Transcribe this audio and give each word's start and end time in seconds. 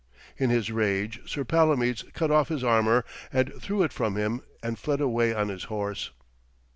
In 0.35 0.49
his 0.49 0.71
rage 0.71 1.19
Sir 1.29 1.43
Palomides 1.45 2.05
cut 2.15 2.31
off 2.31 2.47
his 2.47 2.63
armour 2.63 3.05
and 3.31 3.53
threw 3.61 3.83
it 3.83 3.93
from 3.93 4.15
him 4.15 4.41
and 4.63 4.79
fled 4.79 4.99
away 4.99 5.31
on 5.31 5.49
his 5.49 5.65
horse. 5.65 6.09